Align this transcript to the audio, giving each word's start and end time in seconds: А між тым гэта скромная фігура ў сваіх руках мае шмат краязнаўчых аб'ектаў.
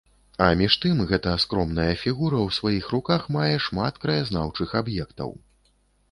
А 0.43 0.45
між 0.59 0.75
тым 0.83 1.01
гэта 1.09 1.33
скромная 1.43 1.91
фігура 2.03 2.39
ў 2.45 2.49
сваіх 2.57 2.85
руках 2.93 3.27
мае 3.35 3.57
шмат 3.65 4.01
краязнаўчых 4.05 4.73
аб'ектаў. 4.81 5.29